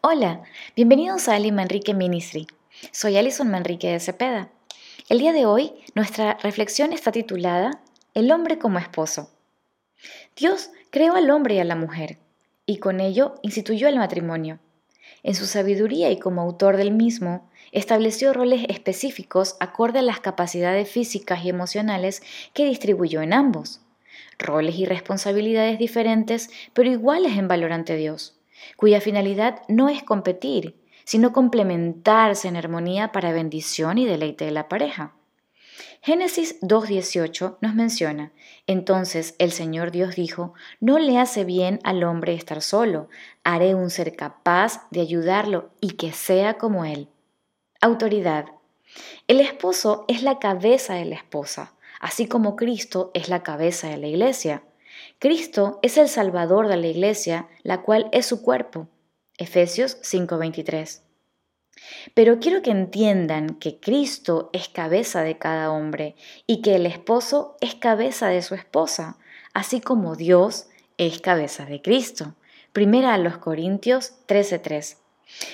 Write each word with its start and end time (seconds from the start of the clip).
Hola, 0.00 0.44
bienvenidos 0.76 1.28
a 1.28 1.34
Ali 1.34 1.50
Manrique 1.50 1.92
Ministry. 1.92 2.46
Soy 2.92 3.16
Alison 3.16 3.50
Manrique 3.50 3.90
de 3.90 3.98
Cepeda. 3.98 4.48
El 5.08 5.18
día 5.18 5.32
de 5.32 5.44
hoy 5.44 5.72
nuestra 5.96 6.38
reflexión 6.40 6.92
está 6.92 7.10
titulada 7.10 7.80
El 8.14 8.30
hombre 8.30 8.60
como 8.60 8.78
esposo. 8.78 9.28
Dios 10.36 10.70
creó 10.90 11.16
al 11.16 11.28
hombre 11.30 11.56
y 11.56 11.58
a 11.58 11.64
la 11.64 11.74
mujer 11.74 12.18
y 12.64 12.76
con 12.76 13.00
ello 13.00 13.40
instituyó 13.42 13.88
el 13.88 13.98
matrimonio. 13.98 14.60
En 15.24 15.34
su 15.34 15.46
sabiduría 15.46 16.12
y 16.12 16.20
como 16.20 16.42
autor 16.42 16.76
del 16.76 16.92
mismo, 16.92 17.50
estableció 17.72 18.32
roles 18.32 18.66
específicos 18.68 19.56
acorde 19.58 19.98
a 19.98 20.02
las 20.02 20.20
capacidades 20.20 20.88
físicas 20.88 21.44
y 21.44 21.48
emocionales 21.48 22.22
que 22.54 22.66
distribuyó 22.66 23.20
en 23.20 23.32
ambos. 23.32 23.80
Roles 24.38 24.76
y 24.76 24.84
responsabilidades 24.84 25.76
diferentes, 25.80 26.50
pero 26.72 26.88
iguales 26.88 27.36
en 27.36 27.48
valor 27.48 27.72
ante 27.72 27.96
Dios, 27.96 28.37
cuya 28.76 29.00
finalidad 29.00 29.62
no 29.68 29.88
es 29.88 30.02
competir, 30.02 30.76
sino 31.04 31.32
complementarse 31.32 32.48
en 32.48 32.56
armonía 32.56 33.12
para 33.12 33.32
bendición 33.32 33.98
y 33.98 34.06
deleite 34.06 34.44
de 34.44 34.50
la 34.50 34.68
pareja. 34.68 35.14
Génesis 36.00 36.60
2.18 36.60 37.56
nos 37.60 37.74
menciona, 37.74 38.32
entonces 38.66 39.34
el 39.38 39.50
Señor 39.50 39.90
Dios 39.90 40.14
dijo, 40.14 40.54
no 40.80 40.98
le 40.98 41.18
hace 41.18 41.44
bien 41.44 41.80
al 41.82 42.04
hombre 42.04 42.34
estar 42.34 42.62
solo, 42.62 43.08
haré 43.42 43.74
un 43.74 43.90
ser 43.90 44.14
capaz 44.14 44.88
de 44.90 45.00
ayudarlo 45.00 45.70
y 45.80 45.92
que 45.92 46.12
sea 46.12 46.54
como 46.54 46.84
él. 46.84 47.08
Autoridad. 47.80 48.46
El 49.26 49.40
esposo 49.40 50.04
es 50.08 50.22
la 50.22 50.38
cabeza 50.38 50.94
de 50.94 51.04
la 51.04 51.16
esposa, 51.16 51.74
así 52.00 52.26
como 52.26 52.54
Cristo 52.54 53.10
es 53.14 53.28
la 53.28 53.42
cabeza 53.42 53.88
de 53.88 53.96
la 53.96 54.06
iglesia. 54.06 54.62
Cristo 55.18 55.78
es 55.82 55.98
el 55.98 56.08
Salvador 56.08 56.68
de 56.68 56.76
la 56.76 56.86
iglesia, 56.86 57.48
la 57.62 57.82
cual 57.82 58.08
es 58.12 58.26
su 58.26 58.42
cuerpo. 58.42 58.88
Efesios 59.36 59.98
5:23. 60.02 61.02
Pero 62.14 62.40
quiero 62.40 62.62
que 62.62 62.70
entiendan 62.70 63.54
que 63.54 63.78
Cristo 63.78 64.50
es 64.52 64.68
cabeza 64.68 65.22
de 65.22 65.38
cada 65.38 65.70
hombre 65.70 66.16
y 66.46 66.60
que 66.60 66.74
el 66.74 66.86
esposo 66.86 67.56
es 67.60 67.74
cabeza 67.74 68.28
de 68.28 68.42
su 68.42 68.54
esposa, 68.54 69.16
así 69.54 69.80
como 69.80 70.16
Dios 70.16 70.66
es 70.96 71.20
cabeza 71.20 71.64
de 71.64 71.80
Cristo. 71.80 72.34
Primera 72.72 73.14
a 73.14 73.18
los 73.18 73.38
Corintios 73.38 74.14
13:3. 74.26 74.98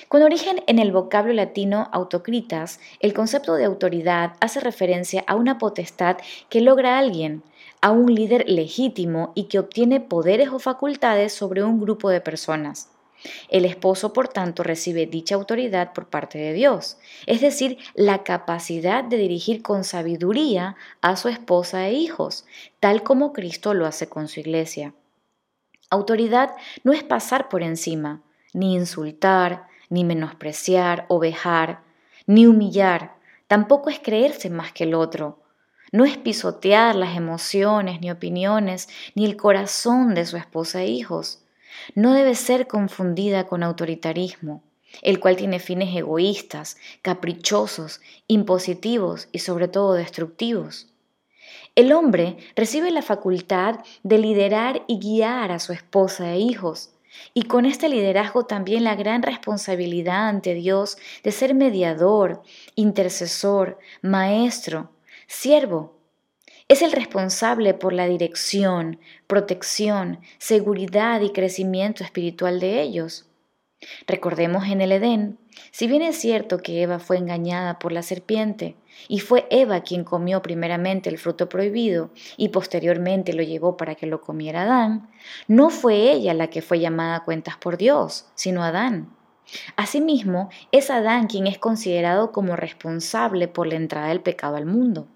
Con 0.08 0.22
origen 0.22 0.62
en 0.66 0.78
el 0.78 0.92
vocablo 0.92 1.32
latino 1.32 1.88
autocritas, 1.92 2.78
el 3.00 3.12
concepto 3.12 3.54
de 3.54 3.64
autoridad 3.64 4.34
hace 4.40 4.60
referencia 4.60 5.24
a 5.26 5.34
una 5.34 5.58
potestad 5.58 6.16
que 6.48 6.60
logra 6.60 6.98
alguien, 6.98 7.42
a 7.84 7.90
un 7.90 8.14
líder 8.14 8.48
legítimo 8.48 9.32
y 9.34 9.44
que 9.44 9.58
obtiene 9.58 10.00
poderes 10.00 10.48
o 10.48 10.58
facultades 10.58 11.34
sobre 11.34 11.62
un 11.62 11.78
grupo 11.78 12.08
de 12.08 12.22
personas. 12.22 12.88
El 13.50 13.66
esposo, 13.66 14.14
por 14.14 14.28
tanto, 14.28 14.62
recibe 14.62 15.04
dicha 15.04 15.34
autoridad 15.34 15.92
por 15.92 16.06
parte 16.06 16.38
de 16.38 16.54
Dios, 16.54 16.96
es 17.26 17.42
decir, 17.42 17.76
la 17.92 18.22
capacidad 18.22 19.04
de 19.04 19.18
dirigir 19.18 19.60
con 19.60 19.84
sabiduría 19.84 20.76
a 21.02 21.16
su 21.16 21.28
esposa 21.28 21.86
e 21.86 21.92
hijos, 21.92 22.46
tal 22.80 23.02
como 23.02 23.34
Cristo 23.34 23.74
lo 23.74 23.84
hace 23.84 24.08
con 24.08 24.28
su 24.28 24.40
iglesia. 24.40 24.94
Autoridad 25.90 26.52
no 26.84 26.94
es 26.94 27.02
pasar 27.02 27.50
por 27.50 27.62
encima, 27.62 28.22
ni 28.54 28.74
insultar, 28.74 29.66
ni 29.90 30.04
menospreciar 30.04 31.04
o 31.08 31.18
vejar, 31.18 31.82
ni 32.26 32.46
humillar, 32.46 33.16
tampoco 33.46 33.90
es 33.90 33.98
creerse 33.98 34.48
más 34.48 34.72
que 34.72 34.84
el 34.84 34.94
otro. 34.94 35.43
No 35.94 36.04
es 36.04 36.16
pisotear 36.16 36.96
las 36.96 37.16
emociones, 37.16 38.00
ni 38.00 38.10
opiniones, 38.10 38.88
ni 39.14 39.26
el 39.26 39.36
corazón 39.36 40.16
de 40.16 40.26
su 40.26 40.36
esposa 40.36 40.82
e 40.82 40.88
hijos 40.88 41.44
no 41.94 42.14
debe 42.14 42.34
ser 42.34 42.66
confundida 42.66 43.46
con 43.46 43.62
autoritarismo, 43.62 44.64
el 45.02 45.20
cual 45.20 45.36
tiene 45.36 45.60
fines 45.60 45.94
egoístas, 45.94 46.78
caprichosos, 47.00 48.00
impositivos 48.26 49.28
y 49.30 49.38
sobre 49.38 49.68
todo 49.68 49.92
destructivos. 49.92 50.88
El 51.76 51.92
hombre 51.92 52.38
recibe 52.56 52.90
la 52.90 53.02
facultad 53.02 53.78
de 54.02 54.18
liderar 54.18 54.82
y 54.88 54.98
guiar 54.98 55.52
a 55.52 55.60
su 55.60 55.72
esposa 55.72 56.32
e 56.32 56.40
hijos, 56.40 56.90
y 57.34 57.42
con 57.42 57.66
este 57.66 57.88
liderazgo 57.88 58.46
también 58.46 58.82
la 58.82 58.96
gran 58.96 59.22
responsabilidad 59.22 60.26
ante 60.26 60.54
Dios 60.54 60.98
de 61.22 61.30
ser 61.30 61.54
mediador, 61.54 62.42
intercesor, 62.74 63.78
maestro, 64.02 64.90
siervo 65.26 65.94
es 66.66 66.80
el 66.80 66.92
responsable 66.92 67.74
por 67.74 67.92
la 67.92 68.06
dirección, 68.06 68.98
protección, 69.26 70.20
seguridad 70.38 71.20
y 71.20 71.30
crecimiento 71.30 72.02
espiritual 72.04 72.58
de 72.58 72.80
ellos. 72.80 73.26
Recordemos 74.06 74.66
en 74.68 74.80
el 74.80 74.92
Edén, 74.92 75.38
si 75.70 75.86
bien 75.86 76.00
es 76.00 76.16
cierto 76.16 76.58
que 76.58 76.82
Eva 76.82 76.98
fue 76.98 77.18
engañada 77.18 77.78
por 77.78 77.92
la 77.92 78.02
serpiente, 78.02 78.76
y 79.08 79.20
fue 79.20 79.46
Eva 79.50 79.82
quien 79.82 80.04
comió 80.04 80.40
primeramente 80.40 81.10
el 81.10 81.18
fruto 81.18 81.48
prohibido 81.48 82.10
y 82.36 82.48
posteriormente 82.48 83.32
lo 83.32 83.42
llevó 83.42 83.76
para 83.76 83.94
que 83.94 84.06
lo 84.06 84.20
comiera 84.20 84.62
Adán, 84.62 85.10
no 85.48 85.68
fue 85.68 86.12
ella 86.12 86.32
la 86.32 86.48
que 86.48 86.62
fue 86.62 86.80
llamada 86.80 87.16
a 87.16 87.24
cuentas 87.24 87.56
por 87.56 87.76
Dios, 87.76 88.26
sino 88.34 88.62
Adán. 88.62 89.14
Asimismo, 89.76 90.48
es 90.72 90.90
Adán 90.90 91.26
quien 91.26 91.46
es 91.46 91.58
considerado 91.58 92.32
como 92.32 92.56
responsable 92.56 93.48
por 93.48 93.66
la 93.66 93.74
entrada 93.74 94.08
del 94.08 94.22
pecado 94.22 94.56
al 94.56 94.64
mundo. 94.64 95.08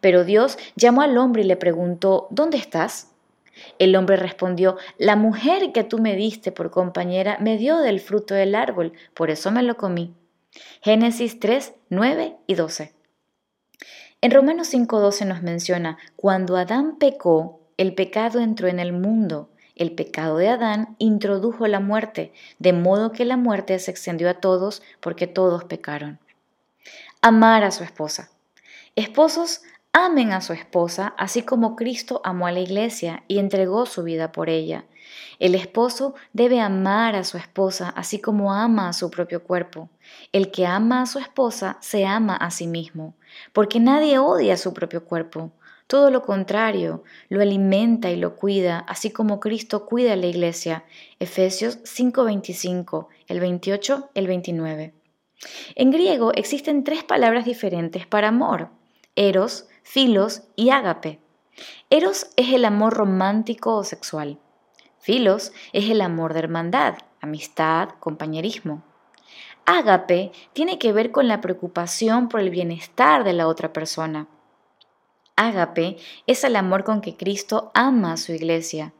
Pero 0.00 0.24
Dios 0.24 0.58
llamó 0.76 1.02
al 1.02 1.16
hombre 1.18 1.42
y 1.42 1.46
le 1.46 1.56
preguntó, 1.56 2.28
¿dónde 2.30 2.58
estás? 2.58 3.12
El 3.78 3.94
hombre 3.96 4.16
respondió, 4.16 4.76
la 4.98 5.16
mujer 5.16 5.72
que 5.72 5.84
tú 5.84 5.98
me 5.98 6.16
diste 6.16 6.52
por 6.52 6.70
compañera 6.70 7.36
me 7.40 7.58
dio 7.58 7.78
del 7.78 8.00
fruto 8.00 8.34
del 8.34 8.54
árbol, 8.54 8.92
por 9.14 9.30
eso 9.30 9.50
me 9.50 9.62
lo 9.62 9.76
comí. 9.76 10.14
Génesis 10.80 11.38
3, 11.40 11.74
9 11.90 12.36
y 12.46 12.54
12. 12.54 12.92
En 14.20 14.30
Romanos 14.30 14.68
5:12 14.72 15.26
nos 15.26 15.42
menciona, 15.42 15.98
cuando 16.14 16.56
Adán 16.56 16.96
pecó, 16.98 17.60
el 17.76 17.94
pecado 17.94 18.38
entró 18.38 18.68
en 18.68 18.78
el 18.78 18.92
mundo. 18.92 19.48
El 19.74 19.92
pecado 19.92 20.36
de 20.36 20.48
Adán 20.48 20.94
introdujo 20.98 21.66
la 21.66 21.80
muerte, 21.80 22.32
de 22.58 22.72
modo 22.72 23.10
que 23.10 23.24
la 23.24 23.36
muerte 23.36 23.78
se 23.78 23.90
extendió 23.90 24.28
a 24.30 24.34
todos 24.34 24.82
porque 25.00 25.26
todos 25.26 25.64
pecaron. 25.64 26.20
Amar 27.20 27.64
a 27.64 27.70
su 27.70 27.82
esposa. 27.82 28.30
Esposos, 28.94 29.62
Amen 29.94 30.32
a 30.32 30.42
su 30.42 30.52
esposa, 30.52 31.14
así 31.16 31.42
como 31.42 31.76
Cristo 31.76 32.20
amó 32.24 32.46
a 32.46 32.52
la 32.52 32.60
iglesia 32.60 33.24
y 33.26 33.38
entregó 33.38 33.86
su 33.86 34.02
vida 34.02 34.32
por 34.32 34.50
ella. 34.50 34.84
El 35.38 35.54
esposo 35.54 36.14
debe 36.34 36.60
amar 36.60 37.16
a 37.16 37.24
su 37.24 37.38
esposa, 37.38 37.88
así 37.96 38.20
como 38.20 38.52
ama 38.52 38.88
a 38.88 38.92
su 38.92 39.10
propio 39.10 39.44
cuerpo. 39.44 39.88
El 40.30 40.50
que 40.50 40.66
ama 40.66 41.00
a 41.00 41.06
su 41.06 41.18
esposa 41.18 41.78
se 41.80 42.04
ama 42.04 42.36
a 42.36 42.50
sí 42.50 42.66
mismo, 42.66 43.14
porque 43.54 43.80
nadie 43.80 44.18
odia 44.18 44.54
a 44.54 44.58
su 44.58 44.74
propio 44.74 45.04
cuerpo. 45.04 45.52
Todo 45.86 46.10
lo 46.10 46.22
contrario, 46.22 47.02
lo 47.30 47.40
alimenta 47.40 48.10
y 48.10 48.16
lo 48.16 48.36
cuida, 48.36 48.78
así 48.88 49.10
como 49.10 49.40
Cristo 49.40 49.86
cuida 49.86 50.12
a 50.12 50.16
la 50.16 50.26
iglesia. 50.26 50.84
Efesios 51.18 51.78
5:25, 51.84 53.08
el 53.26 53.40
28, 53.40 54.10
el 54.14 54.26
29. 54.26 54.94
En 55.74 55.90
griego 55.90 56.32
existen 56.34 56.84
tres 56.84 57.04
palabras 57.04 57.44
diferentes 57.44 58.06
para 58.06 58.28
amor. 58.28 58.70
Eros, 59.14 59.68
Filos 59.82 60.40
y 60.56 60.70
Ágape. 60.70 61.20
Eros 61.90 62.28
es 62.36 62.54
el 62.54 62.64
amor 62.64 62.94
romántico 62.94 63.76
o 63.76 63.84
sexual. 63.84 64.38
Filos 65.00 65.52
es 65.74 65.90
el 65.90 66.00
amor 66.00 66.32
de 66.32 66.38
hermandad, 66.38 66.94
amistad, 67.20 67.90
compañerismo. 68.00 68.82
Ágape 69.66 70.32
tiene 70.54 70.78
que 70.78 70.94
ver 70.94 71.10
con 71.10 71.28
la 71.28 71.42
preocupación 71.42 72.30
por 72.30 72.40
el 72.40 72.48
bienestar 72.48 73.22
de 73.22 73.34
la 73.34 73.48
otra 73.48 73.74
persona. 73.74 74.28
Ágape 75.36 75.98
es 76.26 76.42
el 76.44 76.56
amor 76.56 76.82
con 76.82 77.02
que 77.02 77.14
Cristo 77.14 77.70
ama 77.74 78.14
a 78.14 78.16
su 78.16 78.32
iglesia. 78.32 78.94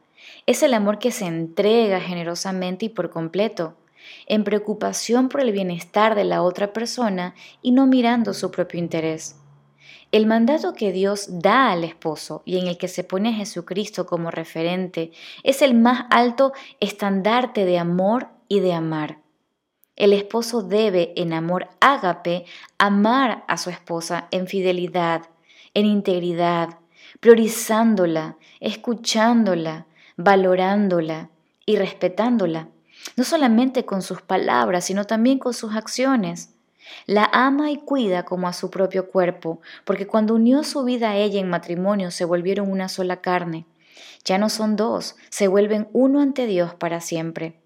Es 0.45 0.61
el 0.61 0.75
amor 0.75 0.99
que 0.99 1.11
se 1.11 1.25
entrega 1.25 1.99
generosamente 1.99 2.85
y 2.85 2.89
por 2.89 3.09
completo, 3.09 3.77
en 4.27 4.43
preocupación 4.43 5.27
por 5.27 5.41
el 5.41 5.51
bienestar 5.51 6.13
de 6.13 6.23
la 6.23 6.43
otra 6.43 6.71
persona 6.71 7.33
y 7.63 7.71
no 7.71 7.87
mirando 7.87 8.35
su 8.35 8.51
propio 8.51 8.79
interés. 8.79 9.37
El 10.11 10.25
mandato 10.25 10.73
que 10.73 10.91
Dios 10.91 11.27
da 11.29 11.71
al 11.71 11.83
esposo 11.83 12.43
y 12.45 12.57
en 12.59 12.67
el 12.67 12.77
que 12.77 12.87
se 12.87 13.03
pone 13.03 13.29
a 13.29 13.33
Jesucristo 13.33 14.05
como 14.05 14.31
referente 14.31 15.11
es 15.43 15.61
el 15.61 15.73
más 15.73 16.05
alto 16.09 16.53
estandarte 16.79 17.65
de 17.65 17.79
amor 17.79 18.27
y 18.47 18.59
de 18.59 18.73
amar. 18.73 19.19
El 19.95 20.13
esposo 20.13 20.63
debe, 20.63 21.13
en 21.15 21.33
amor 21.33 21.67
ágape, 21.79 22.45
amar 22.77 23.43
a 23.47 23.57
su 23.57 23.69
esposa 23.69 24.27
en 24.31 24.47
fidelidad, 24.47 25.29
en 25.73 25.85
integridad, 25.85 26.79
priorizándola, 27.19 28.37
escuchándola, 28.59 29.85
valorándola 30.17 31.29
y 31.65 31.77
respetándola, 31.77 32.69
no 33.15 33.23
solamente 33.23 33.85
con 33.85 34.01
sus 34.01 34.21
palabras, 34.21 34.85
sino 34.85 35.05
también 35.05 35.39
con 35.39 35.53
sus 35.53 35.75
acciones. 35.75 36.55
La 37.05 37.29
ama 37.31 37.71
y 37.71 37.77
cuida 37.77 38.23
como 38.23 38.47
a 38.47 38.53
su 38.53 38.69
propio 38.69 39.09
cuerpo, 39.09 39.61
porque 39.85 40.07
cuando 40.07 40.35
unió 40.35 40.63
su 40.63 40.83
vida 40.83 41.11
a 41.11 41.17
ella 41.17 41.39
en 41.39 41.49
matrimonio 41.49 42.11
se 42.11 42.25
volvieron 42.25 42.71
una 42.71 42.89
sola 42.89 43.21
carne. 43.21 43.65
Ya 44.25 44.37
no 44.37 44.49
son 44.49 44.75
dos, 44.75 45.15
se 45.29 45.47
vuelven 45.47 45.87
uno 45.93 46.21
ante 46.21 46.47
Dios 46.47 46.73
para 46.73 47.01
siempre. 47.01 47.59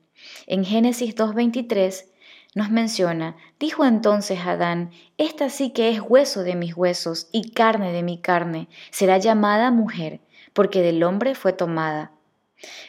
En 0.48 0.66
Génesis 0.66 1.16
2.23 1.16 2.06
nos 2.56 2.72
menciona, 2.72 3.38
dijo 3.60 3.86
entonces 3.86 4.40
Adán, 4.46 4.92
esta 5.18 5.50
sí 5.50 5.70
que 5.72 5.92
es 5.92 6.02
hueso 6.02 6.44
de 6.44 6.56
mis 6.56 6.76
huesos 6.76 7.28
y 7.32 7.52
carne 7.52 7.92
de 7.92 8.02
mi 8.02 8.20
carne, 8.20 8.68
será 8.90 9.20
llamada 9.20 9.70
mujer, 9.70 10.22
porque 10.54 10.82
del 10.82 11.04
hombre 11.04 11.36
fue 11.36 11.54
tomada. 11.54 12.17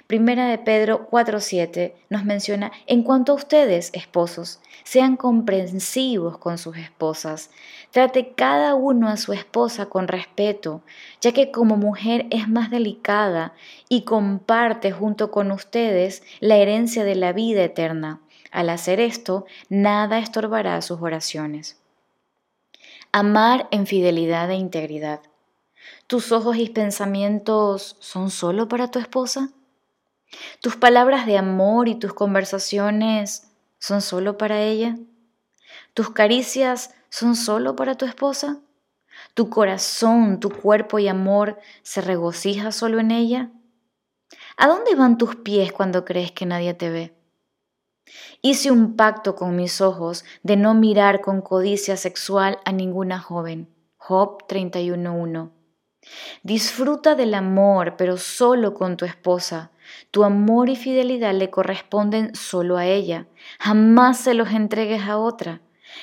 Primera 0.07 0.49
de 0.49 0.57
Pedro 0.57 1.07
4:7 1.11 1.95
nos 2.09 2.25
menciona, 2.25 2.73
en 2.87 3.03
cuanto 3.03 3.33
a 3.33 3.35
ustedes, 3.35 3.91
esposos, 3.93 4.61
sean 4.83 5.17
comprensivos 5.17 6.39
con 6.39 6.57
sus 6.57 6.79
esposas, 6.79 7.51
trate 7.91 8.33
cada 8.33 8.75
uno 8.75 9.09
a 9.09 9.19
su 9.19 9.35
esposa 9.35 9.87
con 9.87 10.09
respeto, 10.09 10.83
ya 11.21 11.33
que 11.33 11.51
como 11.51 11.77
mujer 11.77 12.27
es 12.31 12.49
más 12.49 12.71
delicada 12.71 13.53
y 13.91 14.03
comparte 14.03 14.93
junto 14.93 15.31
con 15.31 15.53
ustedes 15.53 16.23
la 16.41 16.57
herencia 16.57 17.05
de 17.05 17.15
la 17.15 17.33
vida 17.33 17.63
eterna. 17.63 18.23
Al 18.51 18.71
hacer 18.71 19.01
esto, 19.01 19.45
nada 19.69 20.19
estorbará 20.19 20.81
sus 20.81 21.03
oraciones. 21.03 21.79
Amar 23.13 23.69
en 23.71 23.87
fidelidad 23.87 24.51
e 24.51 24.55
integridad. 24.55 25.21
¿Tus 26.07 26.33
ojos 26.33 26.57
y 26.57 26.71
pensamientos 26.71 27.97
son 28.01 28.31
solo 28.31 28.69
para 28.69 28.91
tu 28.91 28.99
esposa? 28.99 29.51
¿Tus 30.61 30.77
palabras 30.77 31.27
de 31.27 31.39
amor 31.39 31.89
y 31.89 31.95
tus 31.95 32.13
conversaciones 32.13 33.51
son 33.79 34.01
solo 34.03 34.37
para 34.37 34.61
ella? 34.63 34.97
¿Tus 35.95 36.11
caricias 36.11 36.95
son 37.09 37.37
solo 37.37 37.77
para 37.77 37.97
tu 37.97 38.05
esposa? 38.05 38.61
¿Tu 39.35 39.51
corazón, 39.51 40.41
tu 40.41 40.51
cuerpo 40.51 40.99
y 40.99 41.09
amor 41.09 41.59
se 41.83 42.01
regocija 42.01 42.73
solo 42.73 43.01
en 43.01 43.11
ella? 43.11 43.51
¿A 44.57 44.67
dónde 44.67 44.95
van 44.95 45.19
tus 45.19 45.37
pies 45.37 45.73
cuando 45.73 46.05
crees 46.05 46.33
que 46.33 46.47
nadie 46.47 46.75
te 46.75 46.91
ve? 46.91 47.15
Hice 48.43 48.71
un 48.71 48.97
pacto 48.97 49.35
con 49.35 49.57
mis 49.57 49.81
ojos 49.81 50.25
de 50.43 50.57
no 50.57 50.75
mirar 50.75 51.21
con 51.21 51.43
codicia 51.43 51.97
sexual 51.97 52.59
a 52.65 52.73
ninguna 52.73 53.19
joven. 53.21 53.69
Job 53.97 54.47
31.1. 54.49 55.58
Disfruta 56.43 57.15
del 57.15 57.35
amor, 57.35 57.97
pero 57.97 58.17
solo 58.17 58.75
con 58.75 58.97
tu 58.97 59.05
esposa. 59.05 59.71
Tu 60.11 60.25
amor 60.25 60.69
y 60.69 60.77
fidelidad 60.77 61.35
le 61.35 61.51
corresponden 61.51 62.35
solo 62.35 62.77
a 62.77 62.87
ella. 62.87 63.27
Jamás 63.59 64.19
se 64.19 64.35
los 64.35 64.51
entregues 64.51 65.03
a 65.03 65.19
otra. 65.19 65.61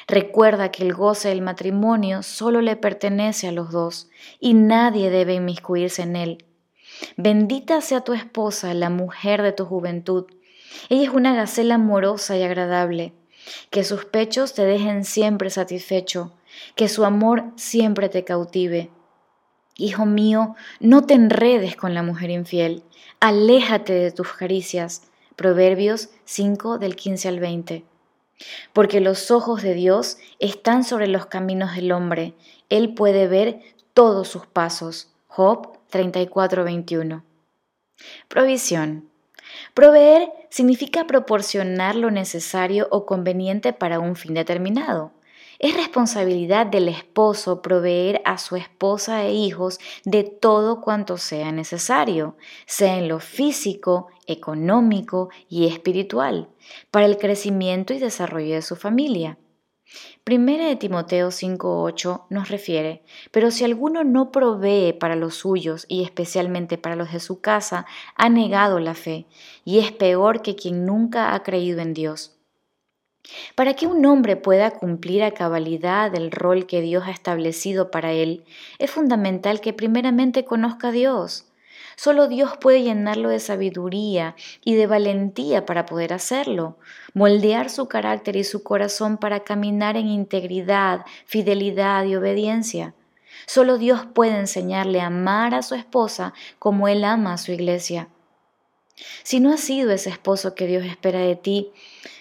Recuerda 0.08 0.72
que 0.72 0.84
el 0.84 0.94
goce 0.94 1.30
del 1.30 1.42
matrimonio 1.42 2.24
solo 2.24 2.62
le 2.62 2.76
pertenece 2.76 3.48
a 3.48 3.52
los 3.52 3.72
dos 3.72 4.10
y 4.40 4.54
nadie 4.54 5.10
debe 5.10 5.36
inmiscuirse 5.36 6.02
en 6.02 6.16
él. 6.16 6.46
Bendita 7.18 7.82
sea 7.82 8.02
tu 8.02 8.14
esposa, 8.14 8.74
la 8.74 8.90
mujer 8.90 9.42
de 9.42 9.52
tu 9.52 9.66
juventud. 9.66 10.26
Ella 10.90 11.04
es 11.04 11.10
una 11.10 11.36
gacela 11.36 11.76
amorosa 11.76 12.38
y 12.38 12.44
agradable. 12.44 13.14
Que 13.70 13.84
sus 13.84 14.06
pechos 14.06 14.54
te 14.54 14.66
dejen 14.66 15.06
siempre 15.06 15.50
satisfecho, 15.50 16.34
que 16.76 16.88
su 16.88 17.06
amor 17.06 17.46
siempre 17.56 18.10
te 18.10 18.24
cautive. 18.24 18.90
Hijo 19.78 20.06
mío, 20.06 20.56
no 20.80 21.06
te 21.06 21.14
enredes 21.16 21.76
con 21.76 21.94
la 21.94 22.02
mujer 22.02 22.30
infiel, 22.30 22.84
aléjate 23.20 23.94
de 23.94 24.12
tus 24.12 24.32
caricias. 24.32 25.04
Proverbios 25.36 26.10
5 26.24 26.78
del 26.78 26.96
15 26.96 27.28
al 27.28 27.40
20. 27.42 27.84
Porque 28.72 29.02
los 29.02 29.32
ojos 29.32 29.62
de 29.62 29.74
Dios 29.74 30.18
están 30.40 30.86
sobre 30.86 31.08
los 31.08 31.26
caminos 31.26 31.76
del 31.76 31.92
hombre, 31.92 32.36
Él 32.70 32.94
puede 32.94 33.28
ver 33.28 33.60
todos 33.94 34.30
sus 34.30 34.46
pasos. 34.46 35.12
Job 35.28 35.78
34, 35.90 36.64
21. 36.64 37.24
Provisión. 38.30 39.10
Proveer 39.74 40.30
significa 40.50 41.06
proporcionar 41.06 41.96
lo 41.96 42.12
necesario 42.12 42.88
o 42.92 43.06
conveniente 43.06 43.74
para 43.74 44.00
un 44.00 44.16
fin 44.16 44.34
determinado. 44.34 45.12
Es 45.60 45.76
responsabilidad 45.76 46.66
del 46.66 46.90
esposo 46.90 47.62
proveer 47.62 48.22
a 48.26 48.38
su 48.38 48.56
esposa 48.56 49.24
e 49.24 49.34
hijos 49.34 49.80
de 50.04 50.24
todo 50.24 50.82
cuanto 50.82 51.18
sea 51.18 51.52
necesario, 51.52 52.36
sea 52.66 52.98
en 52.98 53.08
lo 53.08 53.20
físico, 53.20 54.08
económico 54.28 55.30
y 55.48 55.68
espiritual, 55.68 56.50
para 56.92 57.06
el 57.06 57.18
crecimiento 57.18 57.94
y 57.94 58.00
desarrollo 58.00 58.56
de 58.56 58.62
su 58.62 58.76
familia. 58.76 59.38
Primera 60.24 60.66
de 60.66 60.76
Timoteo 60.76 61.30
5:8 61.30 62.26
nos 62.30 62.50
refiere, 62.50 63.04
pero 63.32 63.52
si 63.52 63.64
alguno 63.64 64.04
no 64.04 64.32
provee 64.32 64.94
para 64.94 65.16
los 65.16 65.36
suyos 65.36 65.86
y 65.88 66.04
especialmente 66.04 66.78
para 66.78 66.96
los 66.96 67.14
de 67.14 67.20
su 67.20 67.40
casa, 67.40 67.86
ha 68.16 68.30
negado 68.30 68.80
la 68.80 68.96
fe 68.96 69.28
y 69.64 69.80
es 69.80 69.92
peor 69.92 70.42
que 70.42 70.56
quien 70.56 70.86
nunca 70.86 71.34
ha 71.34 71.44
creído 71.44 71.82
en 71.82 71.94
Dios. 71.94 72.35
Para 73.56 73.74
que 73.74 73.88
un 73.88 74.06
hombre 74.06 74.36
pueda 74.36 74.72
cumplir 74.72 75.24
a 75.24 75.32
cabalidad 75.32 76.14
el 76.16 76.32
rol 76.32 76.66
que 76.66 76.82
Dios 76.82 77.06
ha 77.08 77.12
establecido 77.12 77.92
para 77.92 78.12
él, 78.12 78.44
es 78.80 78.92
fundamental 78.92 79.62
que 79.62 79.74
primeramente 79.74 80.46
conozca 80.46 80.90
a 80.90 80.92
Dios. 80.92 81.46
Solo 81.96 82.28
Dios 82.28 82.58
puede 82.60 82.84
llenarlo 82.84 83.30
de 83.30 83.40
sabiduría 83.40 84.36
y 84.64 84.76
de 84.76 84.86
valentía 84.86 85.66
para 85.66 85.86
poder 85.86 86.12
hacerlo, 86.14 86.78
moldear 87.14 87.70
su 87.70 87.88
carácter 87.88 88.36
y 88.36 88.44
su 88.44 88.64
corazón 88.64 89.18
para 89.18 89.42
caminar 89.42 89.96
en 89.96 90.08
integridad, 90.08 91.06
fidelidad 91.26 92.04
y 92.06 92.16
obediencia. 92.16 92.94
Solo 93.48 93.78
Dios 93.78 94.06
puede 94.14 94.38
enseñarle 94.38 95.02
a 95.02 95.08
amar 95.08 95.54
a 95.54 95.62
su 95.62 95.76
esposa 95.76 96.34
como 96.60 96.88
Él 96.88 97.04
ama 97.04 97.34
a 97.34 97.38
su 97.38 97.52
iglesia. 97.52 98.10
Si 99.24 99.40
no 99.40 99.54
has 99.54 99.60
sido 99.60 99.92
ese 99.92 100.10
esposo 100.10 100.56
que 100.56 100.68
Dios 100.68 100.86
espera 100.86 101.20
de 101.20 101.36
ti, 101.36 101.72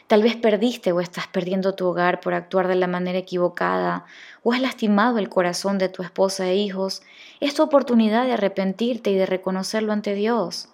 tal 0.07 0.23
vez 0.23 0.37
perdiste 0.37 0.93
o 0.93 1.01
estás 1.01 1.29
perdiendo 1.29 1.75
tu 1.75 1.87
hogar 1.87 2.21
por 2.21 2.35
actuar 2.35 2.67
de 2.67 2.75
la 2.75 2.87
manera 2.87 3.19
equivocada, 3.19 4.07
o 4.43 4.53
has 4.53 4.61
lastimado 4.61 5.19
el 5.19 5.29
corazón 5.29 5.79
de 5.79 5.89
tu 5.89 6.03
esposa 6.03 6.49
e 6.49 6.57
hijos, 6.57 7.03
es 7.41 7.55
tu 7.55 7.63
oportunidad 7.63 8.25
de 8.25 8.33
arrepentirte 8.33 9.11
y 9.11 9.17
de 9.17 9.27
reconocerlo 9.27 9.93
ante 9.93 10.15
Dios. 10.15 10.69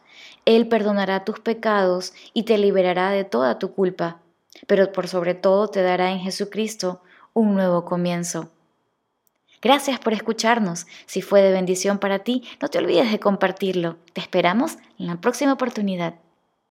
Él 0.47 0.69
perdonará 0.69 1.25
tus 1.25 1.41
pecados 1.41 2.15
y 2.33 2.45
te 2.45 2.57
liberará 2.57 3.11
de 3.11 3.25
toda 3.25 3.59
tu 3.59 3.75
culpa, 3.75 4.21
pero 4.67 4.93
por 4.93 5.07
sobre 5.07 5.35
todo 5.35 5.69
te 5.69 5.83
dará 5.83 6.13
en 6.13 6.21
Jesucristo 6.21 7.03
un 7.35 7.55
nuevo 7.55 7.85
comienzo. 7.85 8.51
Gracias 9.63 9.99
por 9.99 10.13
escucharnos. 10.13 10.87
Si 11.07 11.21
fue 11.21 11.43
de 11.43 11.53
bendición 11.53 11.99
para 11.99 12.21
ti, 12.21 12.45
no 12.63 12.69
te 12.69 12.79
olvides 12.79 13.11
de 13.11 13.21
compartirlo. 13.21 13.99
Te 14.13 14.21
esperamos 14.21 14.77
en 14.99 15.07
la 15.07 15.21
próxima 15.21 15.53
oportunidad. 15.53 16.15